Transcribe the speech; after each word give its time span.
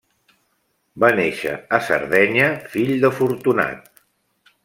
Va 1.03 1.09
néixer 1.19 1.51
a 1.79 1.81
Sardenya, 1.89 2.49
fill 2.77 2.95
de 3.05 3.13
Fortunat. 3.21 4.05